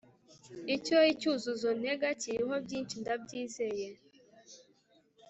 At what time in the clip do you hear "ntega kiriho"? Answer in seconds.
1.79-2.55